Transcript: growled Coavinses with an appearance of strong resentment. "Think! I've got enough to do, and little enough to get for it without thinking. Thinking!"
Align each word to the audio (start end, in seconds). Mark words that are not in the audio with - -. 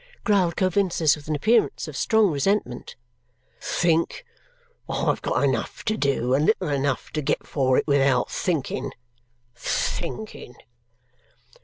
growled 0.23 0.55
Coavinses 0.55 1.15
with 1.15 1.27
an 1.27 1.35
appearance 1.35 1.87
of 1.87 1.95
strong 1.95 2.31
resentment. 2.31 2.95
"Think! 3.59 4.25
I've 4.89 5.21
got 5.21 5.43
enough 5.43 5.85
to 5.85 5.95
do, 5.95 6.33
and 6.33 6.47
little 6.47 6.69
enough 6.69 7.11
to 7.11 7.21
get 7.21 7.45
for 7.45 7.77
it 7.77 7.85
without 7.85 8.31
thinking. 8.31 8.93
Thinking!" 9.53 10.55